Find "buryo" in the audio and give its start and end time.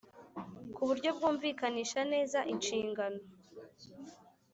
0.87-1.09